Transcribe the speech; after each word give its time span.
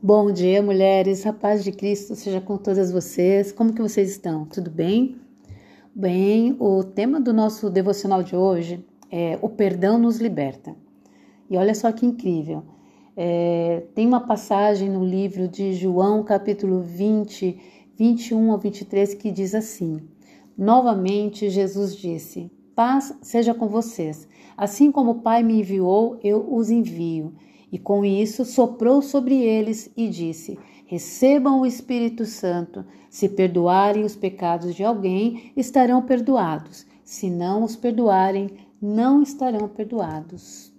Bom 0.00 0.30
dia, 0.30 0.62
mulheres. 0.62 1.26
A 1.26 1.32
paz 1.32 1.64
de 1.64 1.72
Cristo 1.72 2.14
seja 2.14 2.40
com 2.40 2.56
todas 2.56 2.92
vocês. 2.92 3.50
Como 3.50 3.72
que 3.72 3.82
vocês 3.82 4.08
estão? 4.08 4.44
Tudo 4.44 4.70
bem? 4.70 5.16
Bem, 5.92 6.56
o 6.60 6.84
tema 6.84 7.20
do 7.20 7.32
nosso 7.32 7.68
devocional 7.68 8.22
de 8.22 8.36
hoje 8.36 8.86
é 9.10 9.36
O 9.42 9.48
Perdão 9.48 9.98
nos 9.98 10.18
Liberta. 10.18 10.72
E 11.50 11.56
olha 11.56 11.74
só 11.74 11.90
que 11.90 12.06
incrível. 12.06 12.62
É, 13.16 13.82
tem 13.92 14.06
uma 14.06 14.20
passagem 14.20 14.88
no 14.88 15.04
livro 15.04 15.48
de 15.48 15.72
João, 15.72 16.22
capítulo 16.22 16.80
20, 16.80 17.60
21 17.96 18.52
ao 18.52 18.58
23, 18.58 19.14
que 19.14 19.32
diz 19.32 19.52
assim: 19.52 20.00
Novamente, 20.56 21.50
Jesus 21.50 21.96
disse: 21.96 22.52
Paz 22.72 23.12
seja 23.20 23.52
com 23.52 23.66
vocês. 23.66 24.28
Assim 24.56 24.92
como 24.92 25.10
o 25.10 25.20
Pai 25.22 25.42
me 25.42 25.58
enviou, 25.58 26.20
eu 26.22 26.54
os 26.54 26.70
envio. 26.70 27.34
E 27.70 27.78
com 27.78 28.04
isso 28.04 28.44
soprou 28.44 29.02
sobre 29.02 29.34
eles 29.34 29.90
e 29.96 30.08
disse: 30.08 30.58
Recebam 30.86 31.60
o 31.60 31.66
Espírito 31.66 32.24
Santo. 32.24 32.84
Se 33.10 33.28
perdoarem 33.28 34.04
os 34.04 34.16
pecados 34.16 34.74
de 34.74 34.82
alguém, 34.82 35.52
estarão 35.56 36.02
perdoados. 36.02 36.86
Se 37.04 37.28
não 37.28 37.62
os 37.62 37.76
perdoarem, 37.76 38.50
não 38.80 39.22
estarão 39.22 39.68
perdoados. 39.68 40.72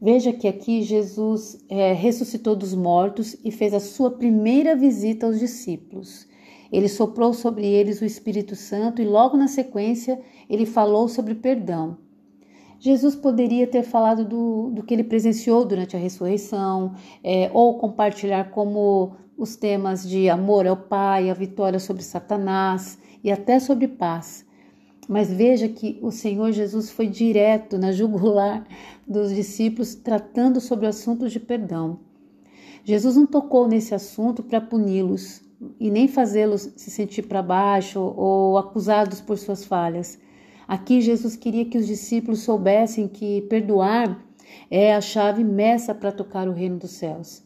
Veja 0.00 0.32
que 0.32 0.46
aqui 0.46 0.82
Jesus 0.82 1.64
é, 1.68 1.92
ressuscitou 1.92 2.54
dos 2.54 2.72
mortos 2.72 3.36
e 3.44 3.50
fez 3.50 3.74
a 3.74 3.80
sua 3.80 4.10
primeira 4.10 4.76
visita 4.76 5.26
aos 5.26 5.38
discípulos. 5.38 6.26
Ele 6.70 6.88
soprou 6.88 7.32
sobre 7.32 7.66
eles 7.66 8.00
o 8.00 8.04
Espírito 8.04 8.54
Santo 8.54 9.00
e 9.02 9.04
logo 9.04 9.36
na 9.36 9.48
sequência 9.48 10.20
ele 10.48 10.66
falou 10.66 11.08
sobre 11.08 11.34
perdão. 11.34 11.98
Jesus 12.80 13.16
poderia 13.16 13.66
ter 13.66 13.82
falado 13.82 14.24
do, 14.24 14.70
do 14.70 14.82
que 14.82 14.94
ele 14.94 15.04
presenciou 15.04 15.64
durante 15.64 15.96
a 15.96 15.98
ressurreição, 15.98 16.94
é, 17.24 17.50
ou 17.52 17.78
compartilhar 17.78 18.50
como 18.50 19.16
os 19.36 19.56
temas 19.56 20.08
de 20.08 20.28
amor 20.28 20.66
ao 20.66 20.76
Pai, 20.76 21.30
a 21.30 21.34
vitória 21.34 21.78
sobre 21.78 22.02
Satanás 22.02 22.98
e 23.22 23.30
até 23.30 23.58
sobre 23.58 23.88
paz. 23.88 24.46
Mas 25.08 25.32
veja 25.32 25.68
que 25.68 25.98
o 26.02 26.10
Senhor 26.10 26.52
Jesus 26.52 26.90
foi 26.90 27.06
direto 27.06 27.78
na 27.78 27.92
jugular 27.92 28.66
dos 29.06 29.34
discípulos, 29.34 29.94
tratando 29.94 30.60
sobre 30.60 30.86
o 30.86 30.88
assunto 30.88 31.28
de 31.28 31.40
perdão. 31.40 32.00
Jesus 32.84 33.16
não 33.16 33.26
tocou 33.26 33.66
nesse 33.66 33.94
assunto 33.94 34.42
para 34.42 34.60
puni-los 34.60 35.42
e 35.80 35.90
nem 35.90 36.08
fazê-los 36.08 36.72
se 36.76 36.90
sentir 36.90 37.22
para 37.22 37.42
baixo 37.42 38.00
ou 38.00 38.58
acusados 38.58 39.20
por 39.20 39.38
suas 39.38 39.64
falhas. 39.64 40.18
Aqui 40.68 41.00
Jesus 41.00 41.34
queria 41.34 41.64
que 41.64 41.78
os 41.78 41.86
discípulos 41.86 42.40
soubessem 42.40 43.08
que 43.08 43.40
perdoar 43.48 44.22
é 44.70 44.94
a 44.94 45.00
chave 45.00 45.42
mestra 45.42 45.94
para 45.94 46.12
tocar 46.12 46.46
o 46.46 46.52
reino 46.52 46.76
dos 46.76 46.90
céus, 46.90 47.42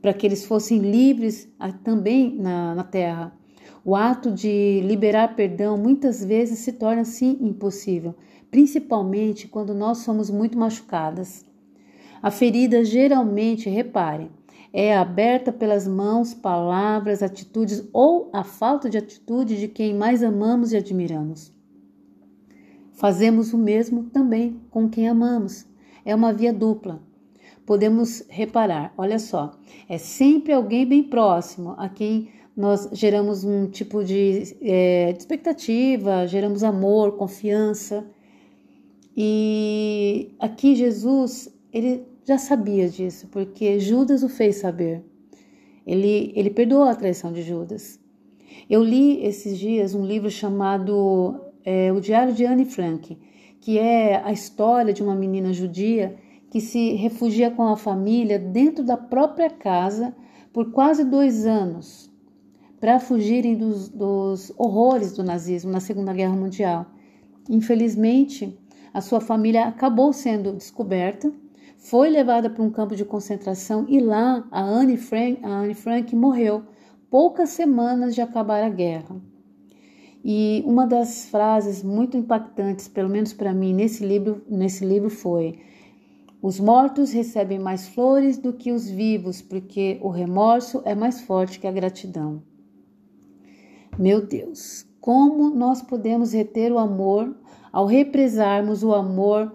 para 0.00 0.14
que 0.14 0.24
eles 0.24 0.44
fossem 0.44 0.78
livres 0.78 1.48
também 1.82 2.32
na, 2.36 2.76
na 2.76 2.84
terra. 2.84 3.36
O 3.84 3.96
ato 3.96 4.30
de 4.30 4.82
liberar 4.82 5.34
perdão 5.34 5.76
muitas 5.76 6.24
vezes 6.24 6.60
se 6.60 6.74
torna 6.74 7.02
assim 7.02 7.38
impossível, 7.40 8.14
principalmente 8.52 9.48
quando 9.48 9.74
nós 9.74 9.98
somos 9.98 10.30
muito 10.30 10.56
machucadas. 10.56 11.44
A 12.22 12.30
ferida 12.30 12.84
geralmente, 12.84 13.68
repare, 13.68 14.30
é 14.72 14.96
aberta 14.96 15.52
pelas 15.52 15.88
mãos, 15.88 16.32
palavras, 16.32 17.20
atitudes 17.20 17.82
ou 17.92 18.30
a 18.32 18.44
falta 18.44 18.88
de 18.88 18.96
atitude 18.96 19.58
de 19.58 19.66
quem 19.66 19.92
mais 19.92 20.22
amamos 20.22 20.72
e 20.72 20.76
admiramos. 20.76 21.58
Fazemos 23.00 23.54
o 23.54 23.56
mesmo 23.56 24.10
também 24.10 24.60
com 24.70 24.86
quem 24.86 25.08
amamos. 25.08 25.64
É 26.04 26.14
uma 26.14 26.34
via 26.34 26.52
dupla. 26.52 27.02
Podemos 27.64 28.22
reparar, 28.28 28.92
olha 28.94 29.18
só, 29.18 29.58
é 29.88 29.96
sempre 29.96 30.52
alguém 30.52 30.84
bem 30.86 31.02
próximo 31.02 31.74
a 31.78 31.88
quem 31.88 32.28
nós 32.54 32.90
geramos 32.92 33.42
um 33.42 33.70
tipo 33.70 34.04
de, 34.04 34.54
é, 34.60 35.12
de 35.14 35.18
expectativa, 35.18 36.26
geramos 36.26 36.62
amor, 36.62 37.12
confiança. 37.12 38.04
E 39.16 40.34
aqui 40.38 40.74
Jesus, 40.74 41.50
ele 41.72 42.04
já 42.26 42.36
sabia 42.36 42.86
disso, 42.86 43.28
porque 43.28 43.80
Judas 43.80 44.22
o 44.22 44.28
fez 44.28 44.56
saber. 44.56 45.02
Ele, 45.86 46.34
ele 46.36 46.50
perdoou 46.50 46.82
a 46.82 46.94
traição 46.94 47.32
de 47.32 47.40
Judas. 47.40 47.98
Eu 48.68 48.84
li 48.84 49.24
esses 49.24 49.58
dias 49.58 49.94
um 49.94 50.04
livro 50.04 50.30
chamado 50.30 51.49
é, 51.64 51.92
O 51.92 52.00
Diário 52.00 52.32
de 52.32 52.44
Anne 52.44 52.64
Frank, 52.64 53.16
que 53.60 53.78
é 53.78 54.22
a 54.24 54.32
história 54.32 54.92
de 54.92 55.02
uma 55.02 55.14
menina 55.14 55.52
judia 55.52 56.16
que 56.50 56.60
se 56.60 56.94
refugia 56.94 57.50
com 57.50 57.68
a 57.68 57.76
família 57.76 58.38
dentro 58.38 58.84
da 58.84 58.96
própria 58.96 59.48
casa 59.48 60.14
por 60.52 60.72
quase 60.72 61.04
dois 61.04 61.46
anos 61.46 62.10
para 62.80 62.98
fugirem 62.98 63.56
dos, 63.56 63.90
dos 63.90 64.52
horrores 64.56 65.12
do 65.12 65.22
nazismo 65.22 65.70
na 65.70 65.80
Segunda 65.80 66.14
Guerra 66.14 66.34
Mundial. 66.34 66.86
Infelizmente, 67.48 68.58
a 68.92 69.00
sua 69.00 69.20
família 69.20 69.66
acabou 69.66 70.12
sendo 70.12 70.52
descoberta, 70.52 71.30
foi 71.76 72.08
levada 72.08 72.48
para 72.48 72.62
um 72.62 72.70
campo 72.70 72.96
de 72.96 73.04
concentração 73.04 73.84
e 73.88 74.00
lá 74.00 74.46
a 74.50 74.60
Anne 74.60 74.96
Frank, 74.96 75.38
a 75.42 75.48
Anne 75.48 75.74
Frank 75.74 76.16
morreu 76.16 76.64
poucas 77.10 77.50
semanas 77.50 78.14
de 78.14 78.22
acabar 78.22 78.62
a 78.62 78.68
guerra. 78.68 79.16
E 80.24 80.62
uma 80.66 80.86
das 80.86 81.26
frases 81.26 81.82
muito 81.82 82.16
impactantes, 82.16 82.86
pelo 82.86 83.08
menos 83.08 83.32
para 83.32 83.54
mim, 83.54 83.72
nesse 83.72 84.04
livro, 84.04 84.42
nesse 84.48 84.84
livro 84.84 85.08
foi: 85.08 85.58
Os 86.42 86.60
mortos 86.60 87.12
recebem 87.12 87.58
mais 87.58 87.88
flores 87.88 88.36
do 88.36 88.52
que 88.52 88.70
os 88.70 88.88
vivos, 88.88 89.40
porque 89.40 89.98
o 90.02 90.10
remorso 90.10 90.82
é 90.84 90.94
mais 90.94 91.20
forte 91.22 91.58
que 91.58 91.66
a 91.66 91.72
gratidão. 91.72 92.42
Meu 93.98 94.24
Deus, 94.24 94.86
como 95.00 95.50
nós 95.50 95.80
podemos 95.80 96.32
reter 96.32 96.70
o 96.70 96.78
amor 96.78 97.34
ao 97.72 97.86
represarmos 97.86 98.82
o 98.82 98.92
amor 98.92 99.52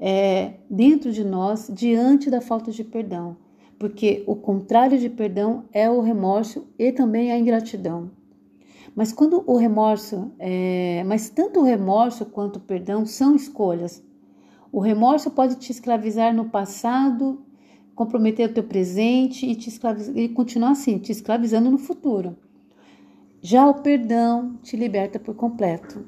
é, 0.00 0.54
dentro 0.70 1.12
de 1.12 1.24
nós 1.24 1.70
diante 1.72 2.30
da 2.30 2.40
falta 2.40 2.70
de 2.70 2.82
perdão? 2.82 3.36
Porque 3.78 4.24
o 4.26 4.34
contrário 4.34 4.98
de 4.98 5.10
perdão 5.10 5.64
é 5.72 5.90
o 5.90 6.00
remorso 6.00 6.66
e 6.78 6.90
também 6.90 7.30
a 7.30 7.38
ingratidão. 7.38 8.10
Mas 8.96 9.12
quando 9.12 9.44
o 9.46 9.58
remorso, 9.58 10.32
é, 10.38 11.04
mas 11.06 11.28
tanto 11.28 11.60
o 11.60 11.62
remorso 11.62 12.24
quanto 12.24 12.56
o 12.56 12.60
perdão 12.60 13.04
são 13.04 13.36
escolhas. 13.36 14.02
O 14.72 14.80
remorso 14.80 15.30
pode 15.30 15.56
te 15.56 15.70
escravizar 15.70 16.34
no 16.34 16.46
passado, 16.46 17.44
comprometer 17.94 18.48
o 18.48 18.54
teu 18.54 18.64
presente 18.64 19.44
e, 19.44 19.54
te 19.54 19.70
e 20.14 20.30
continuar 20.30 20.70
assim, 20.70 20.96
te 20.96 21.12
escravizando 21.12 21.70
no 21.70 21.76
futuro. 21.76 22.38
Já 23.42 23.68
o 23.68 23.82
perdão 23.82 24.56
te 24.62 24.78
liberta 24.78 25.18
por 25.18 25.34
completo. 25.34 26.06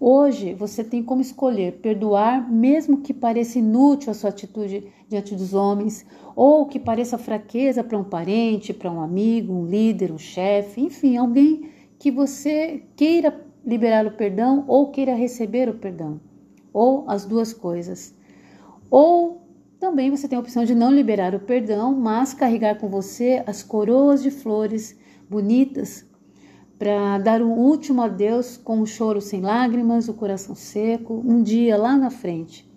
Hoje 0.00 0.52
você 0.52 0.82
tem 0.82 1.04
como 1.04 1.22
escolher 1.22 1.78
perdoar, 1.80 2.50
mesmo 2.50 3.02
que 3.02 3.14
pareça 3.14 3.60
inútil 3.60 4.10
a 4.10 4.14
sua 4.14 4.30
atitude 4.30 4.92
diante 5.08 5.32
dos 5.32 5.54
homens, 5.54 6.04
ou 6.34 6.66
que 6.66 6.80
pareça 6.80 7.16
fraqueza 7.16 7.84
para 7.84 7.96
um 7.96 8.04
parente, 8.04 8.74
para 8.74 8.90
um 8.90 9.00
amigo, 9.00 9.54
um 9.54 9.64
líder, 9.64 10.10
um 10.10 10.18
chefe, 10.18 10.80
enfim, 10.80 11.16
alguém 11.16 11.75
que 11.98 12.10
você 12.10 12.82
queira 12.94 13.44
liberar 13.64 14.06
o 14.06 14.12
perdão 14.12 14.64
ou 14.68 14.90
queira 14.90 15.14
receber 15.14 15.68
o 15.68 15.74
perdão, 15.74 16.20
ou 16.72 17.04
as 17.08 17.24
duas 17.24 17.52
coisas. 17.52 18.14
Ou 18.90 19.42
também 19.78 20.10
você 20.10 20.28
tem 20.28 20.36
a 20.36 20.40
opção 20.40 20.64
de 20.64 20.74
não 20.74 20.90
liberar 20.90 21.34
o 21.34 21.40
perdão, 21.40 21.94
mas 21.94 22.32
carregar 22.32 22.78
com 22.78 22.88
você 22.88 23.42
as 23.46 23.62
coroas 23.62 24.22
de 24.22 24.30
flores 24.30 24.96
bonitas 25.28 26.06
para 26.78 27.18
dar 27.18 27.42
um 27.42 27.52
último 27.52 28.02
adeus 28.02 28.56
com 28.56 28.80
o 28.80 28.86
choro 28.86 29.20
sem 29.20 29.40
lágrimas, 29.40 30.08
o 30.08 30.14
coração 30.14 30.54
seco, 30.54 31.22
um 31.24 31.42
dia 31.42 31.76
lá 31.76 31.96
na 31.96 32.10
frente. 32.10 32.70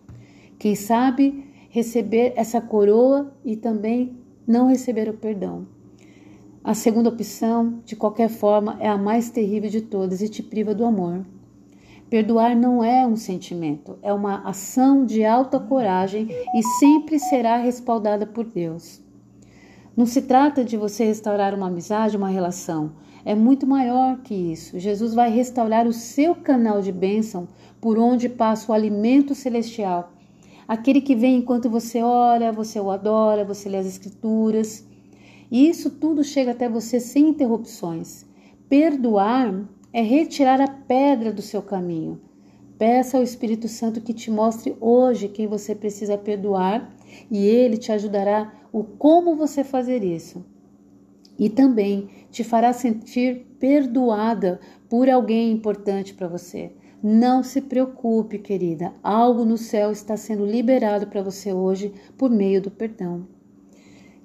Quem 0.57 0.75
sabe 0.75 1.45
receber 1.69 2.33
essa 2.35 2.59
coroa 2.59 3.33
e 3.43 3.55
também 3.55 4.17
não 4.47 4.67
receber 4.67 5.09
o 5.09 5.13
perdão. 5.13 5.67
A 6.61 6.73
segunda 6.73 7.07
opção, 7.07 7.79
de 7.85 7.95
qualquer 7.95 8.29
forma, 8.29 8.77
é 8.81 8.87
a 8.89 8.97
mais 8.97 9.29
terrível 9.29 9.69
de 9.69 9.79
todas 9.79 10.21
e 10.21 10.27
te 10.27 10.43
priva 10.43 10.75
do 10.75 10.85
amor. 10.85 11.25
Perdoar 12.09 12.55
não 12.55 12.83
é 12.83 13.07
um 13.07 13.15
sentimento, 13.15 13.97
é 14.01 14.11
uma 14.11 14.41
ação 14.47 15.05
de 15.05 15.23
alta 15.23 15.57
coragem 15.57 16.27
e 16.53 16.61
sempre 16.79 17.17
será 17.17 17.55
respaldada 17.57 18.25
por 18.25 18.43
Deus. 18.43 19.01
Não 19.95 20.05
se 20.05 20.23
trata 20.23 20.63
de 20.65 20.75
você 20.75 21.05
restaurar 21.05 21.55
uma 21.55 21.67
amizade, 21.67 22.17
uma 22.17 22.29
relação. 22.29 22.93
É 23.23 23.35
muito 23.35 23.65
maior 23.65 24.17
que 24.17 24.33
isso. 24.33 24.77
Jesus 24.79 25.13
vai 25.13 25.29
restaurar 25.29 25.87
o 25.87 25.93
seu 25.93 26.35
canal 26.35 26.81
de 26.81 26.91
bênção 26.91 27.47
por 27.79 27.97
onde 27.97 28.27
passa 28.27 28.71
o 28.71 28.75
alimento 28.75 29.33
celestial. 29.33 30.11
Aquele 30.67 30.99
que 30.99 31.15
vem 31.15 31.37
enquanto 31.37 31.69
você 31.69 32.01
ora, 32.01 32.51
você 32.51 32.79
o 32.79 32.91
adora, 32.91 33.45
você 33.45 33.69
lê 33.69 33.77
as 33.77 33.87
escrituras. 33.87 34.85
E 35.51 35.67
isso 35.67 35.89
tudo 35.89 36.23
chega 36.23 36.51
até 36.51 36.69
você 36.69 36.99
sem 36.99 37.29
interrupções. 37.29 38.25
Perdoar 38.67 39.67
é 39.91 40.01
retirar 40.01 40.61
a 40.61 40.67
pedra 40.67 41.31
do 41.33 41.41
seu 41.41 41.61
caminho. 41.61 42.21
Peça 42.77 43.17
ao 43.17 43.23
Espírito 43.23 43.67
Santo 43.67 43.99
que 43.99 44.13
te 44.13 44.29
mostre 44.31 44.75
hoje 44.79 45.27
quem 45.27 45.47
você 45.47 45.75
precisa 45.75 46.17
perdoar 46.17 46.95
e 47.29 47.45
ele 47.45 47.77
te 47.77 47.91
ajudará 47.91 48.53
o 48.71 48.83
como 48.83 49.35
você 49.35 49.63
fazer 49.63 50.03
isso. 50.03 50.45
E 51.37 51.49
também 51.49 52.09
te 52.29 52.43
fará 52.43 52.71
sentir 52.71 53.47
perdoada 53.59 54.59
por 54.87 55.09
alguém 55.09 55.51
importante 55.51 56.13
para 56.13 56.27
você. 56.27 56.71
Não 57.01 57.41
se 57.43 57.61
preocupe, 57.61 58.37
querida, 58.37 58.93
algo 59.01 59.45
no 59.45 59.57
céu 59.57 59.91
está 59.91 60.15
sendo 60.15 60.45
liberado 60.45 61.07
para 61.07 61.23
você 61.23 61.51
hoje 61.53 61.93
por 62.17 62.29
meio 62.29 62.61
do 62.61 62.69
perdão. 62.69 63.38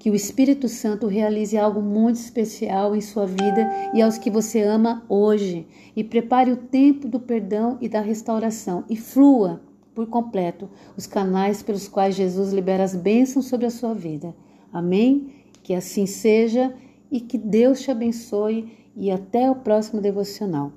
Que 0.04 0.10
o 0.10 0.14
Espírito 0.14 0.68
Santo 0.68 1.06
realize 1.06 1.56
algo 1.56 1.80
muito 1.80 2.16
especial 2.16 2.94
em 2.94 3.00
sua 3.00 3.24
vida 3.24 3.72
e 3.94 4.02
aos 4.02 4.18
que 4.18 4.30
você 4.30 4.60
ama 4.60 5.02
hoje. 5.08 5.66
E 5.96 6.04
prepare 6.04 6.52
o 6.52 6.58
tempo 6.58 7.08
do 7.08 7.18
perdão 7.18 7.78
e 7.80 7.88
da 7.88 8.02
restauração 8.02 8.84
e 8.90 8.96
flua 8.96 9.62
por 9.94 10.06
completo 10.06 10.68
os 10.94 11.06
canais 11.06 11.62
pelos 11.62 11.88
quais 11.88 12.14
Jesus 12.14 12.52
libera 12.52 12.84
as 12.84 12.94
bênçãos 12.94 13.46
sobre 13.46 13.64
a 13.64 13.70
sua 13.70 13.94
vida. 13.94 14.36
Amém? 14.70 15.36
Que 15.62 15.72
assim 15.72 16.04
seja 16.04 16.74
e 17.10 17.18
que 17.18 17.38
Deus 17.38 17.80
te 17.80 17.90
abençoe 17.90 18.70
e 18.94 19.10
até 19.10 19.50
o 19.50 19.56
próximo 19.56 20.02
devocional. 20.02 20.70